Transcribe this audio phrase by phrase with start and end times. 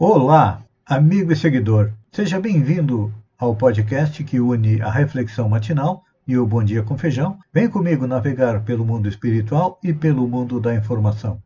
[0.00, 1.90] Olá, amigo e seguidor.
[2.12, 7.36] Seja bem-vindo ao podcast que une a reflexão matinal e o Bom Dia com Feijão.
[7.52, 11.42] Vem comigo navegar pelo mundo espiritual e pelo mundo da informação.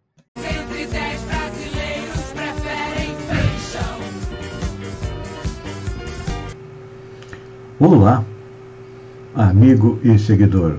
[7.80, 8.22] Olá,
[9.34, 10.76] amigo e seguidor.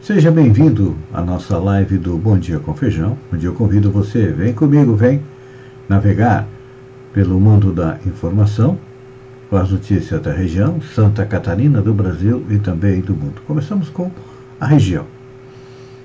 [0.00, 4.54] Seja bem-vindo à nossa live do Bom Dia com Feijão, onde eu convido você, vem
[4.54, 5.22] comigo, vem
[5.86, 6.48] navegar
[7.14, 8.76] pelo mundo da informação,
[9.48, 13.40] com as notícias da região, Santa Catarina, do Brasil e também do mundo.
[13.46, 14.10] Começamos com
[14.60, 15.06] a região.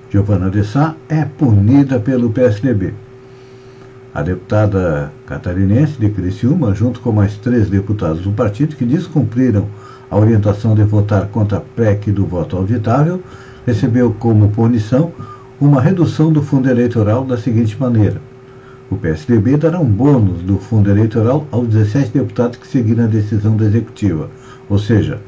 [0.08, 2.94] Giovana de Sá é punida pelo PSDB.
[4.14, 9.66] A deputada catarinense de Criciúma, junto com mais três deputados do partido que descumpriram
[10.08, 13.20] a orientação de votar contra a PEC do voto auditável,
[13.66, 15.12] recebeu como punição
[15.60, 18.20] uma redução do fundo eleitoral da seguinte maneira:
[18.90, 23.56] o PSDB dará um bônus do fundo eleitoral aos 17 deputados que seguiram a decisão
[23.56, 24.28] da executiva,
[24.68, 25.20] ou seja,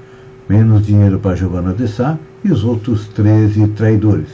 [0.49, 4.29] menos dinheiro para Giovana de Sá e os outros 13 traidores.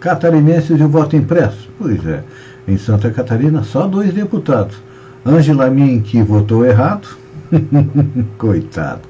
[0.00, 1.68] Catarinenses de voto impresso?
[1.78, 2.24] Pois é,
[2.66, 4.76] em Santa Catarina só dois deputados.
[5.26, 7.08] Angela Min, que votou errado,
[8.38, 9.02] coitado,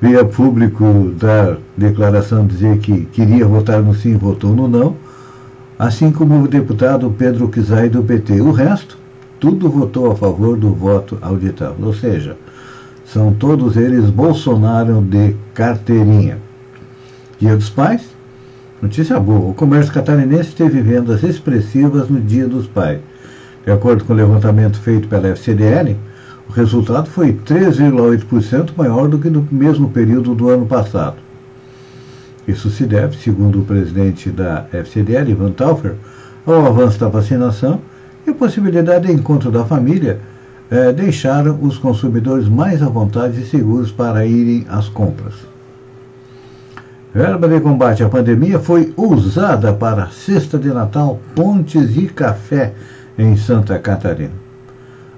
[0.00, 4.96] veio a público dar declaração dizer que queria votar no sim, votou no não
[5.80, 8.42] assim como o deputado Pedro Kizai do PT.
[8.42, 8.98] O resto,
[9.40, 12.36] tudo votou a favor do voto auditável, ou seja,
[13.06, 16.36] são todos eles Bolsonaro de carteirinha.
[17.38, 18.02] Dia dos Pais?
[18.82, 19.48] Notícia boa.
[19.48, 23.00] O comércio catarinense teve vendas expressivas no Dia dos Pais.
[23.64, 25.96] De acordo com o levantamento feito pela FCDL,
[26.46, 31.16] o resultado foi 3,8% maior do que no mesmo período do ano passado.
[32.46, 35.94] Isso se deve, segundo o presidente da FCDL, Ivan Taufer,
[36.46, 37.80] ao avanço da vacinação
[38.26, 40.18] e a possibilidade de encontro da família
[40.70, 45.34] eh, deixaram os consumidores mais à vontade e seguros para irem às compras.
[47.12, 52.72] Verba de combate à pandemia foi usada para cesta de Natal, pontes e café
[53.18, 54.39] em Santa Catarina.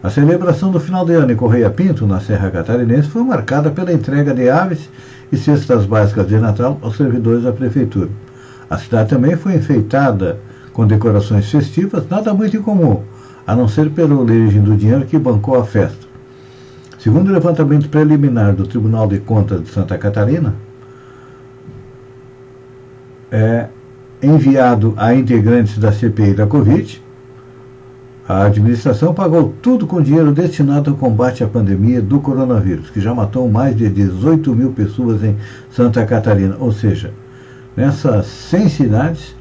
[0.03, 3.93] A celebração do final de ano em Correia Pinto, na Serra Catarinense, foi marcada pela
[3.93, 4.91] entrega de aves
[5.31, 8.11] e cestas básicas de Natal aos servidores da Prefeitura.
[8.69, 10.41] A cidade também foi enfeitada
[10.73, 13.03] com decorações festivas, nada muito incomum,
[13.47, 16.09] a não ser pela origem do dinheiro que bancou a festa.
[16.99, 20.57] Segundo o levantamento preliminar do Tribunal de Contas de Santa Catarina,
[23.31, 23.69] é
[24.21, 27.01] enviado a integrantes da CPI da Covid,
[28.29, 33.13] a administração pagou tudo com dinheiro destinado ao combate à pandemia do coronavírus, que já
[33.13, 35.37] matou mais de 18 mil pessoas em
[35.71, 36.57] Santa Catarina.
[36.61, 37.13] Ou seja,
[37.77, 39.35] nessas 100 cidades,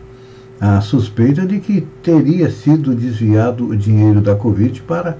[0.60, 5.18] a suspeita de que teria sido desviado o dinheiro da Covid para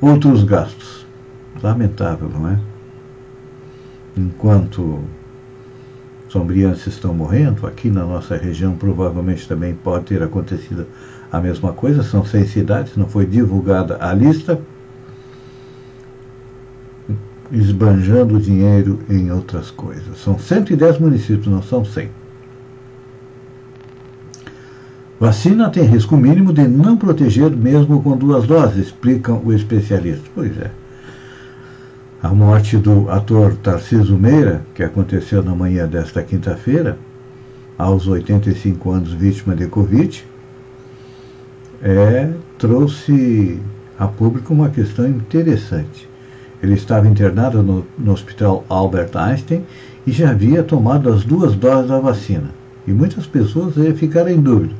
[0.00, 1.06] outros gastos.
[1.62, 2.58] Lamentável, não é?
[4.16, 5.00] Enquanto
[6.28, 10.86] sombrianças estão morrendo, aqui na nossa região provavelmente também pode ter acontecido
[11.30, 14.60] a mesma coisa, são seis cidades, não foi divulgada a lista,
[17.50, 20.18] esbanjando dinheiro em outras coisas.
[20.18, 22.10] São 110 municípios, não são 100.
[25.20, 30.30] Vacina tem risco mínimo de não proteger mesmo com duas doses, explicam os especialistas.
[30.34, 30.70] Pois é.
[32.22, 36.98] A morte do ator Tarciso Meira, que aconteceu na manhã desta quinta-feira,
[37.76, 40.24] aos 85 anos, vítima de Covid,
[41.82, 43.60] é, trouxe
[43.98, 46.08] a público uma questão interessante.
[46.62, 49.64] Ele estava internado no, no Hospital Albert Einstein
[50.06, 52.50] e já havia tomado as duas doses da vacina.
[52.86, 54.74] E muitas pessoas ficaram em dúvida.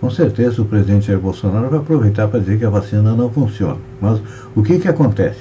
[0.00, 3.78] Com certeza o presidente Jair Bolsonaro vai aproveitar para dizer que a vacina não funciona.
[4.00, 4.20] Mas
[4.54, 5.40] o que, que acontece?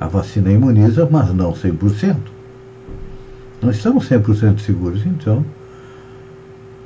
[0.00, 2.16] A vacina imuniza, mas não 100%.
[3.60, 5.44] Não estamos 100% seguros, então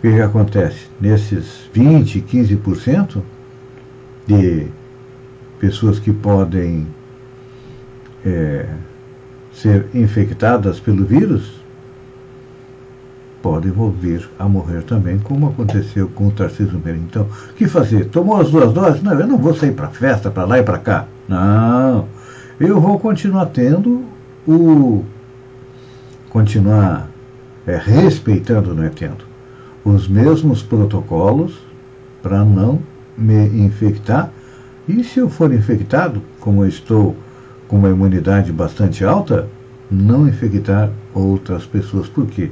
[0.04, 0.86] que, que acontece?
[1.00, 3.22] Nesses 20, 15%
[4.26, 4.66] de
[5.58, 6.86] pessoas que podem
[8.22, 8.66] é,
[9.50, 11.58] ser infectadas pelo vírus,
[13.40, 16.98] podem vir a morrer também, como aconteceu com o Tarcísio Meira.
[16.98, 18.04] Então, o que fazer?
[18.06, 19.02] Tomou as duas doses?
[19.02, 21.06] Não, eu não vou sair para festa, para lá e para cá.
[21.26, 22.06] Não.
[22.60, 24.04] Eu vou continuar tendo
[24.46, 25.02] o.
[26.28, 27.08] continuar
[27.66, 29.33] é, respeitando, não é tendo,
[29.84, 31.58] os mesmos protocolos
[32.22, 32.80] para não
[33.16, 34.32] me infectar.
[34.88, 37.16] E se eu for infectado, como eu estou
[37.68, 39.48] com uma imunidade bastante alta,
[39.90, 42.08] não infectar outras pessoas.
[42.08, 42.50] Por quê?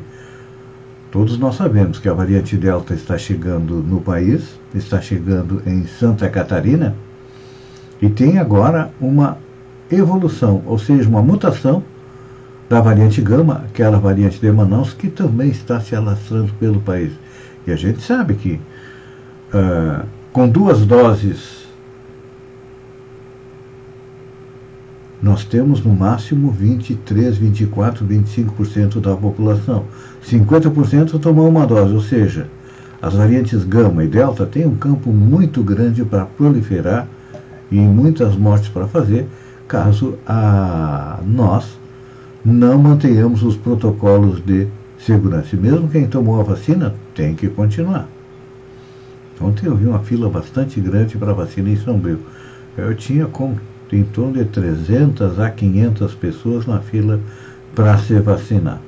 [1.11, 6.29] Todos nós sabemos que a variante Delta está chegando no país, está chegando em Santa
[6.29, 6.95] Catarina,
[8.01, 9.39] E tem agora uma
[9.89, 11.85] evolução, ou seja, uma mutação
[12.73, 17.13] da variante Gama, aquela variante de Manaus, que também está se alastrando pelo país.
[17.67, 18.59] E a gente sabe que
[19.53, 21.67] uh, com duas doses
[25.23, 29.85] nós temos no máximo 23, 24, 25% da população.
[30.27, 32.49] 50% tomou uma dose, ou seja,
[33.03, 37.07] as variantes gama e delta têm um campo muito grande para proliferar
[37.71, 39.29] e muitas mortes para fazer,
[39.69, 41.82] caso a nós
[42.45, 44.67] não mantenhamos os protocolos de
[44.99, 45.55] segurança.
[45.55, 48.09] E mesmo quem tomou a vacina tem que continuar.
[49.41, 52.19] Ontem eu vi uma fila bastante grande para vacina em São Breu.
[52.77, 53.57] Eu tinha com,
[53.93, 57.21] em torno de 300 a 500 pessoas na fila
[57.75, 58.81] para se vacinar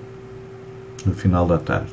[1.04, 1.92] no final da tarde.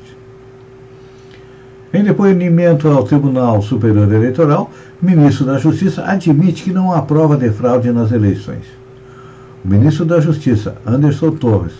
[1.92, 4.70] Em depoimento ao Tribunal Superior Eleitoral,
[5.02, 8.64] o ministro da Justiça admite que não há prova de fraude nas eleições.
[9.64, 11.74] O ministro da Justiça, Anderson Torres,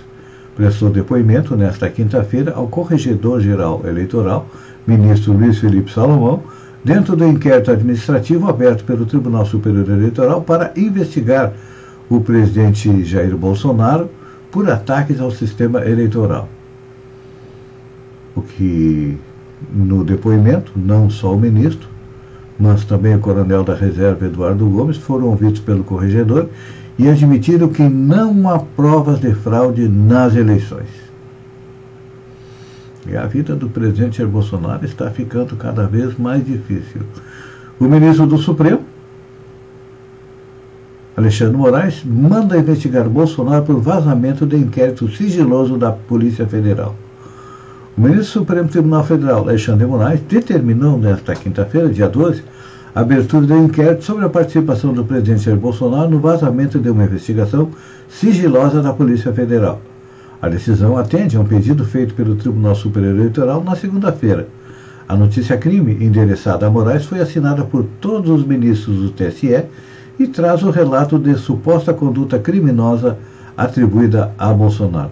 [0.54, 4.46] prestou depoimento nesta quinta-feira ao Corregedor-Geral Eleitoral,
[4.86, 6.44] ministro Luiz Felipe Salomão,
[6.84, 11.52] dentro do inquérito administrativo aberto pelo Tribunal Superior Eleitoral para investigar
[12.08, 14.08] o presidente Jair Bolsonaro
[14.52, 16.48] por ataques ao sistema eleitoral.
[18.36, 19.18] O que,
[19.72, 21.88] no depoimento, não só o ministro,
[22.60, 26.48] mas também o coronel da reserva Eduardo Gomes foram ouvidos pelo corregedor
[26.98, 30.88] e admitiram que não há provas de fraude nas eleições.
[33.06, 37.02] E a vida do presidente Jair Bolsonaro está ficando cada vez mais difícil.
[37.80, 38.80] O ministro do Supremo,
[41.16, 46.94] Alexandre Moraes, manda investigar Bolsonaro por vazamento de inquérito sigiloso da Polícia Federal.
[47.96, 52.51] O ministro do Supremo Tribunal Federal, Alexandre Moraes, determinou nesta quinta-feira, dia 12, a
[52.94, 57.04] abertura de um inquérito sobre a participação do presidente Jair Bolsonaro no vazamento de uma
[57.04, 57.70] investigação
[58.06, 59.80] sigilosa da Polícia Federal.
[60.42, 64.46] A decisão atende a um pedido feito pelo Tribunal Superior Eleitoral na segunda-feira.
[65.08, 69.64] A notícia crime endereçada a Moraes foi assinada por todos os ministros do TSE
[70.18, 73.16] e traz o relato de suposta conduta criminosa
[73.56, 75.10] atribuída a Bolsonaro.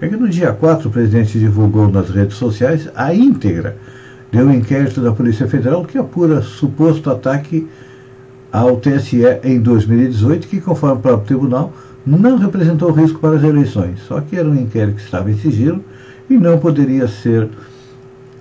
[0.00, 3.76] É que no dia 4 o presidente divulgou nas redes sociais a íntegra
[4.30, 7.68] de um inquérito da Polícia Federal que apura suposto ataque
[8.52, 11.72] ao TSE em 2018, que, conforme o próprio tribunal,
[12.06, 15.84] não representou risco para as eleições, só que era um inquérito que estava em sigilo
[16.28, 17.48] e não poderia ser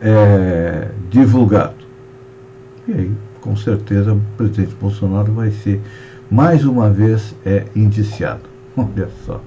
[0.02, 1.76] é, divulgado.
[2.88, 5.82] E aí, com certeza, o presidente Bolsonaro vai ser
[6.30, 8.42] mais uma vez é, indiciado.
[8.78, 9.42] Olha só.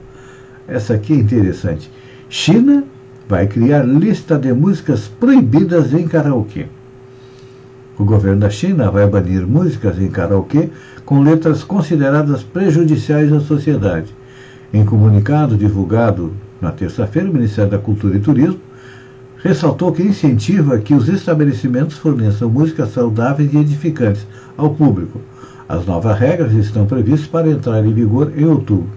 [0.68, 1.90] Essa aqui é interessante.
[2.28, 2.84] China
[3.28, 6.66] vai criar lista de músicas proibidas em karaokê.
[7.98, 10.70] O governo da China vai banir músicas em karaokê
[11.04, 14.14] com letras consideradas prejudiciais à sociedade.
[14.72, 18.60] Em comunicado divulgado na terça-feira, o Ministério da Cultura e Turismo
[19.42, 24.26] ressaltou que incentiva que os estabelecimentos forneçam músicas saudáveis e edificantes
[24.56, 25.20] ao público.
[25.68, 28.88] As novas regras estão previstas para entrar em vigor em outubro.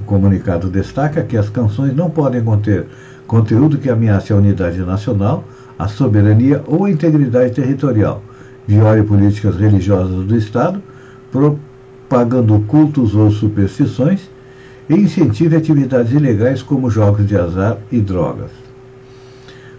[0.00, 2.86] O comunicado destaca que as canções não podem conter
[3.28, 5.44] conteúdo que ameace a unidade nacional,
[5.78, 8.22] a soberania ou a integridade territorial,
[8.66, 10.82] viole políticas religiosas do Estado,
[11.30, 14.28] propagando cultos ou superstições
[14.88, 18.50] e incentive atividades ilegais como jogos de azar e drogas.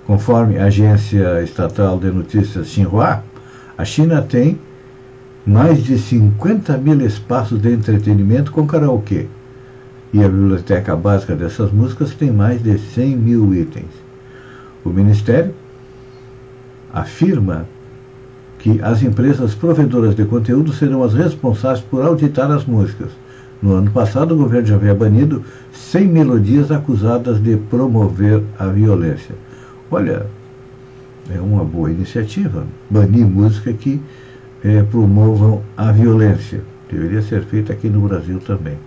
[0.05, 3.23] Conforme a agência estatal de notícias Xinhua,
[3.75, 4.59] a China tem
[5.45, 9.27] mais de 50 mil espaços de entretenimento com karaokê,
[10.13, 13.91] e a biblioteca básica dessas músicas tem mais de 100 mil itens.
[14.83, 15.53] O Ministério
[16.91, 17.65] afirma
[18.57, 23.09] que as empresas provedoras de conteúdo serão as responsáveis por auditar as músicas.
[23.61, 29.35] No ano passado, o governo já havia banido 100 melodias acusadas de promover a violência.
[29.91, 30.25] Olha,
[31.29, 34.01] é uma boa iniciativa, banir música que
[34.63, 36.61] é, promovam a violência.
[36.89, 38.77] Deveria ser feita aqui no Brasil também.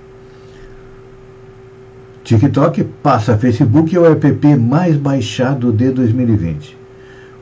[2.32, 6.78] TikTok passa Facebook e é o app mais baixado de 2020.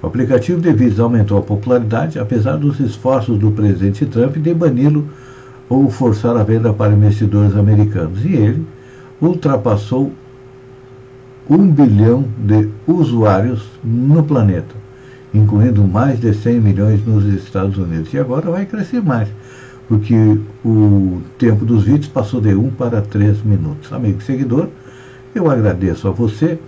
[0.03, 5.09] O aplicativo de vídeos aumentou a popularidade, apesar dos esforços do presidente Trump de bani-lo
[5.69, 8.25] ou forçar a venda para investidores americanos.
[8.25, 8.67] E ele
[9.23, 10.11] ultrapassou
[11.49, 14.75] um bilhão de usuários no planeta,
[15.33, 18.13] incluindo mais de 100 milhões nos Estados Unidos.
[18.13, 19.29] E agora vai crescer mais
[19.91, 23.93] porque o tempo dos vídeos passou de 1 para 3 minutos.
[23.93, 24.69] Amigo seguidor,
[25.35, 26.59] eu agradeço a você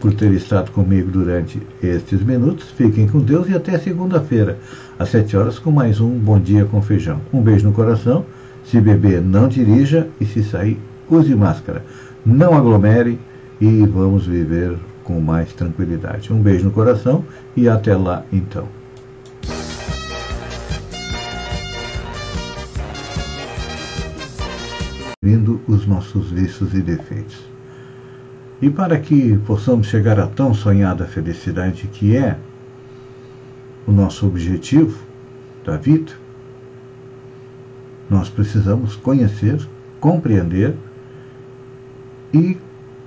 [0.00, 2.70] por ter estado comigo durante estes minutos.
[2.70, 4.58] Fiquem com Deus e até segunda-feira,
[4.98, 7.20] às 7 horas, com mais um Bom Dia com Feijão.
[7.32, 8.24] Um beijo no coração
[8.64, 10.78] Se beber, não dirija e se sair,
[11.10, 11.84] use máscara.
[12.24, 13.18] Não aglomere
[13.60, 16.32] e vamos viver com mais tranquilidade.
[16.32, 17.24] Um beijo no coração
[17.56, 18.68] e até lá então.
[25.22, 27.51] Vindo os nossos vícios e defeitos.
[28.62, 32.38] E para que possamos chegar a tão sonhada felicidade que é
[33.84, 34.96] o nosso objetivo
[35.64, 36.12] da vida,
[38.08, 39.60] nós precisamos conhecer,
[39.98, 40.76] compreender
[42.32, 42.56] e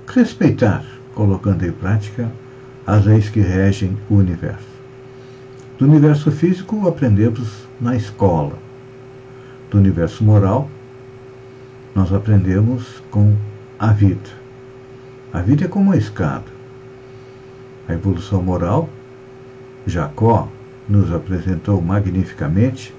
[0.06, 0.84] respeitar,
[1.14, 2.30] colocando em prática
[2.86, 4.76] as leis que regem o universo.
[5.78, 8.58] Do universo físico aprendemos na escola.
[9.70, 10.70] Do universo moral,
[11.94, 13.34] nós aprendemos com
[13.78, 14.45] a vida.
[15.36, 16.46] A vida é como uma escada.
[17.86, 18.88] A evolução moral,
[19.86, 20.48] Jacó
[20.88, 22.94] nos apresentou magnificamente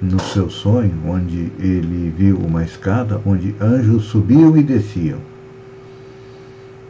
[0.00, 5.20] no seu sonho, onde ele viu uma escada onde anjos subiam e desciam.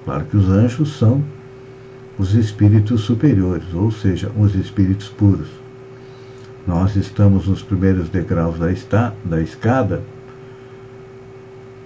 [0.06, 1.22] Claro que os anjos são
[2.18, 5.50] os espíritos superiores, ou seja, os espíritos puros.
[6.66, 10.02] Nós estamos nos primeiros degraus da, esta, da escada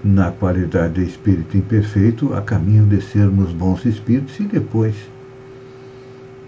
[0.07, 4.95] na qualidade de espírito imperfeito, a caminho de sermos bons espíritos e depois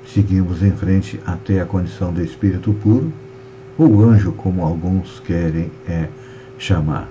[0.07, 3.13] seguimos em frente até a condição de espírito puro,
[3.77, 6.09] ou anjo, como alguns querem é,
[6.57, 7.11] chamar.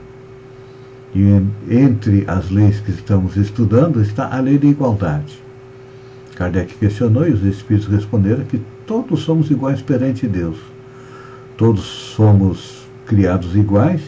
[1.13, 1.22] E
[1.70, 5.42] entre as leis que estamos estudando está a lei da igualdade.
[6.36, 10.58] Kardec questionou e os espíritos responderam que todos somos iguais perante Deus.
[11.58, 14.01] Todos somos criados iguais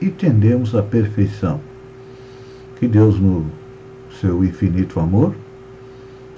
[0.00, 1.60] e tendemos à perfeição
[2.82, 3.46] que Deus, no
[4.20, 5.36] seu infinito amor,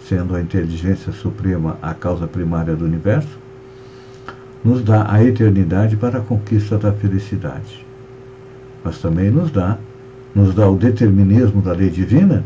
[0.07, 3.39] sendo a inteligência suprema a causa primária do universo,
[4.63, 7.87] nos dá a eternidade para a conquista da felicidade.
[8.85, 9.79] Mas também nos dá,
[10.35, 12.45] nos dá o determinismo da lei divina,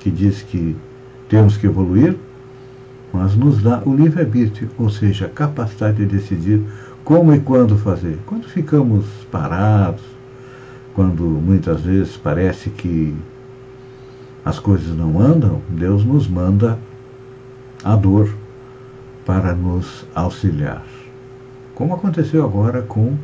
[0.00, 0.74] que diz que
[1.28, 2.16] temos que evoluir,
[3.12, 6.62] mas nos dá o livre-arbítrio, ou seja, a capacidade de decidir
[7.04, 8.18] como e quando fazer.
[8.24, 10.11] Quando ficamos parados,
[10.94, 13.14] quando muitas vezes parece que
[14.44, 16.78] as coisas não andam, Deus nos manda
[17.84, 18.28] a dor
[19.24, 20.84] para nos auxiliar.
[21.74, 23.16] Como aconteceu agora com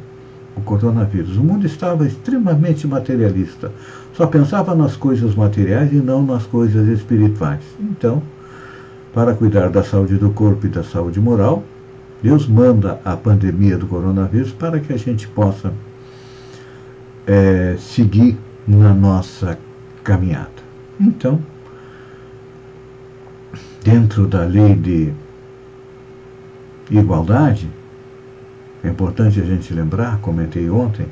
[0.59, 1.37] o coronavírus.
[1.37, 3.71] O mundo estava extremamente materialista,
[4.13, 7.61] só pensava nas coisas materiais e não nas coisas espirituais.
[7.81, 8.23] Então,
[9.15, 11.63] para cuidar da saúde do corpo e da saúde moral,
[12.23, 15.73] Deus manda a pandemia do coronavírus para que a gente possa
[17.29, 19.59] é, seguir na nossa
[20.03, 20.49] caminhada.
[20.99, 21.41] Então,
[23.85, 25.13] dentro da lei de
[26.91, 27.69] igualdade,
[28.83, 31.07] é importante a gente lembrar, comentei ontem,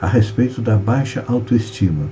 [0.00, 2.06] a respeito da baixa autoestima.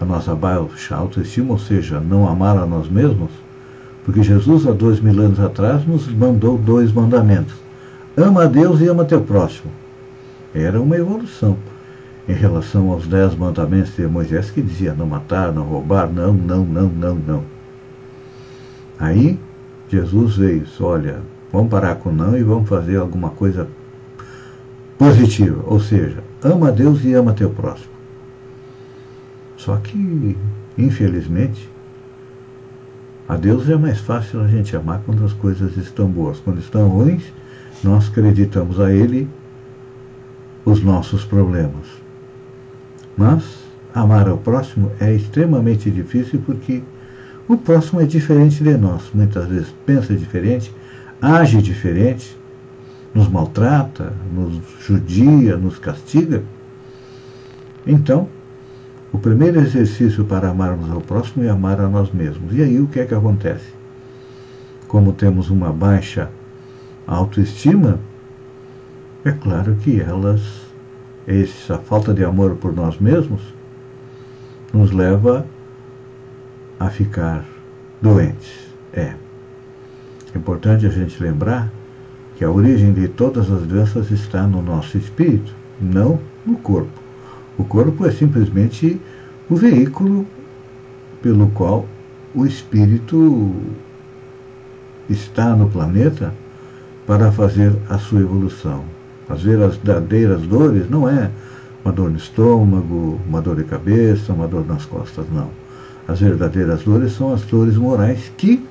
[0.00, 3.30] A nossa baixa autoestima, ou seja, não amar a nós mesmos,
[4.04, 7.54] porque Jesus, há dois mil anos atrás, nos mandou dois mandamentos:
[8.16, 9.72] ama a Deus e ama teu próximo.
[10.54, 11.56] Era uma evolução
[12.28, 16.64] em relação aos dez mandamentos de Moisés, que dizia não matar, não roubar, não, não,
[16.64, 17.44] não, não, não.
[18.98, 19.38] Aí
[19.88, 21.20] Jesus veio, olha,
[21.52, 23.68] vamos parar com não e vamos fazer alguma coisa
[24.96, 27.92] positiva, ou seja, ama a Deus e ama teu próximo.
[29.56, 30.36] Só que,
[30.78, 31.68] infelizmente,
[33.28, 36.38] a Deus é mais fácil a gente amar quando as coisas estão boas.
[36.40, 37.22] Quando estão ruins,
[37.82, 39.28] nós acreditamos a Ele
[40.64, 41.86] os nossos problemas.
[43.16, 43.44] Mas
[43.94, 46.82] amar ao próximo é extremamente difícil porque
[47.48, 49.10] o próximo é diferente de nós.
[49.12, 50.72] Muitas vezes pensa diferente,
[51.20, 52.36] age diferente,
[53.14, 56.42] nos maltrata, nos judia, nos castiga.
[57.86, 58.28] Então,
[59.12, 62.54] o primeiro exercício para amarmos ao próximo é amar a nós mesmos.
[62.54, 63.66] E aí o que é que acontece?
[64.88, 66.30] Como temos uma baixa
[67.06, 67.98] autoestima,
[69.24, 70.40] é claro que elas
[71.26, 73.40] essa falta de amor por nós mesmos
[74.72, 75.46] nos leva
[76.80, 77.44] a ficar
[78.00, 78.66] doentes.
[78.92, 79.14] É.
[80.34, 81.70] É importante a gente lembrar
[82.36, 87.00] que a origem de todas as doenças está no nosso espírito, não no corpo.
[87.58, 89.00] O corpo é simplesmente
[89.48, 90.26] o veículo
[91.20, 91.86] pelo qual
[92.34, 93.54] o espírito
[95.08, 96.34] está no planeta
[97.06, 98.84] para fazer a sua evolução.
[99.28, 101.30] As verdadeiras dores não é
[101.84, 105.50] uma dor no estômago, uma dor de cabeça, uma dor nas costas, não.
[106.06, 108.64] As verdadeiras dores são as dores morais que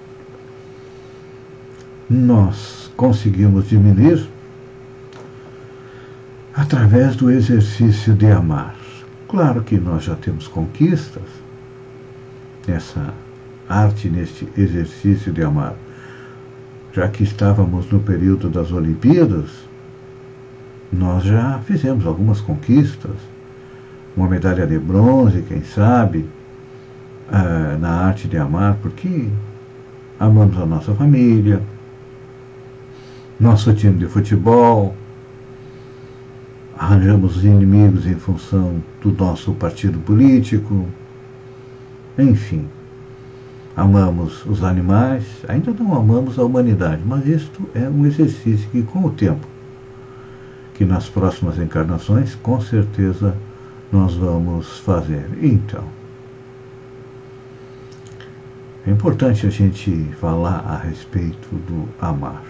[2.10, 4.28] nós conseguimos diminuir
[6.54, 8.76] através do exercício de amar.
[9.28, 11.24] Claro que nós já temos conquistas
[12.68, 13.14] nessa
[13.68, 15.76] arte, neste exercício de amar.
[16.92, 19.50] Já que estávamos no período das Olimpíadas,
[20.92, 23.16] nós já fizemos algumas conquistas.
[24.16, 26.28] Uma medalha de bronze, quem sabe,
[27.30, 29.30] uh, na arte de amar, porque
[30.20, 31.62] amamos a nossa família,
[33.40, 34.94] nosso time de futebol,
[36.78, 40.86] arranjamos inimigos em função do nosso partido político,
[42.18, 42.68] enfim.
[43.78, 49.06] Amamos os animais, ainda não amamos a humanidade, mas isto é um exercício que, com
[49.06, 49.48] o tempo,
[50.82, 53.36] que nas próximas encarnações, com certeza,
[53.92, 55.30] nós vamos fazer.
[55.40, 55.84] Então,
[58.88, 62.42] é importante a gente falar a respeito do amar.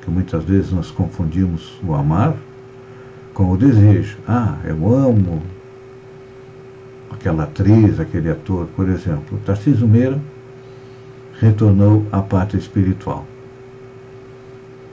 [0.00, 2.36] Que muitas vezes nós confundimos o amar
[3.34, 4.16] com o desejo.
[4.28, 5.42] Ah, eu amo
[7.10, 9.40] aquela atriz, aquele ator, por exemplo.
[9.44, 10.20] Tarcísio Meira
[11.40, 13.26] retornou à pátria espiritual.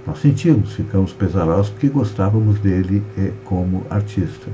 [0.05, 4.51] Nós sentimos, ficamos pesarosos porque gostávamos dele eh, como artista.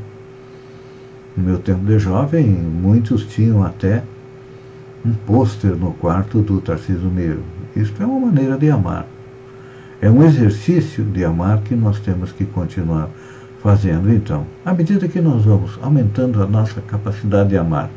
[1.35, 4.03] No meu tempo de jovem, muitos tinham até
[5.05, 7.39] um pôster no quarto do Tarcísio Meira.
[7.75, 9.05] Isto é uma maneira de amar.
[10.01, 13.09] É um exercício de amar que nós temos que continuar
[13.61, 17.89] fazendo então, à medida que nós vamos aumentando a nossa capacidade de amar,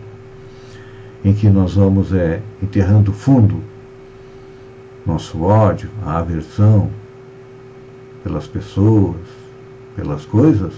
[1.25, 3.63] em que nós vamos é, enterrando fundo
[5.07, 6.91] nosso ódio, a aversão
[8.25, 9.21] pelas pessoas,
[9.95, 10.73] pelas coisas,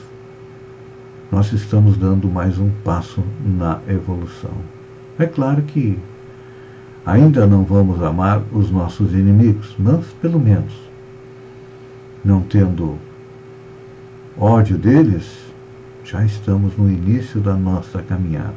[1.30, 4.50] nós estamos dando mais um passo na evolução.
[5.16, 5.96] É claro que
[7.06, 10.72] ainda não vamos amar os nossos inimigos, mas pelo menos,
[12.24, 12.98] não tendo
[14.36, 15.38] ódio deles,
[16.04, 18.54] já estamos no início da nossa caminhada.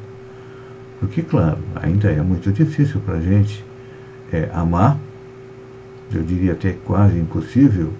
[0.99, 3.63] Porque, claro, ainda é muito difícil para a gente
[4.33, 4.97] é, amar,
[6.11, 7.93] eu diria até quase impossível,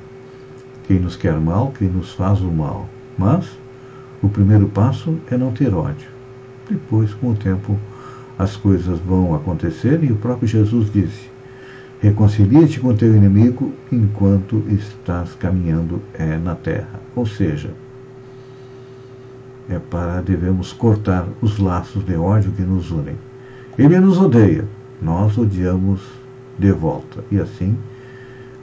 [0.90, 2.90] quem nos quer mal, quem nos faz o mal.
[3.16, 3.48] Mas
[4.24, 6.10] o primeiro passo é não ter ódio.
[6.68, 7.78] Depois, com o tempo,
[8.40, 11.30] as coisas vão acontecer e o próprio Jesus disse:
[12.02, 17.00] Reconcilia-te com teu inimigo enquanto estás caminhando é, na terra.
[17.16, 17.70] Ou seja,
[19.70, 23.16] é para devemos cortar os laços de ódio que nos unem.
[23.78, 24.66] Ele nos odeia,
[25.00, 26.02] nós odiamos
[26.58, 27.24] de volta.
[27.30, 27.78] E assim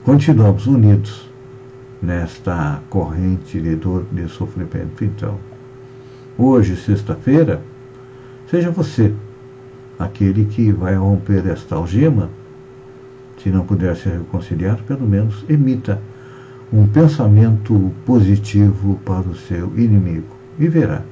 [0.03, 1.26] continuamos unidos
[2.01, 5.03] nesta corrente de dor, de sofrimento.
[5.03, 5.39] Então,
[6.37, 7.61] hoje, sexta-feira,
[8.49, 9.13] seja você
[9.97, 12.29] aquele que vai romper esta algema
[13.37, 16.01] se não puder se reconciliar, pelo menos emita
[16.73, 21.03] um pensamento positivo para o seu inimigo e verá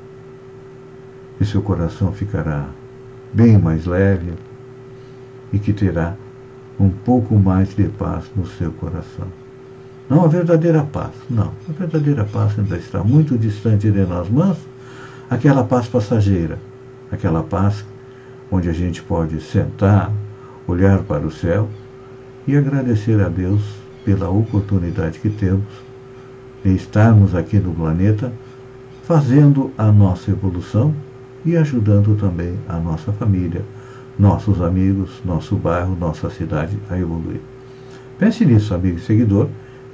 [1.37, 2.69] que seu coração ficará
[3.33, 4.33] bem mais leve
[5.51, 6.15] e que terá
[6.79, 9.27] um pouco mais de paz no seu coração.
[10.09, 11.51] Não a verdadeira paz, não.
[11.67, 14.57] A verdadeira paz ainda está muito distante de nós, mas
[15.29, 16.59] aquela paz passageira,
[17.11, 17.83] aquela paz
[18.51, 20.11] onde a gente pode sentar,
[20.67, 21.67] olhar para o céu
[22.47, 23.61] e agradecer a Deus
[24.03, 25.65] pela oportunidade que temos
[26.63, 28.31] de estarmos aqui no planeta
[29.03, 30.93] fazendo a nossa evolução
[31.43, 33.63] e ajudando também a nossa família,
[34.17, 37.39] nossos amigos, nosso bairro, nossa cidade a evoluir.
[38.17, 39.47] Pense nisso, amigo e seguidor,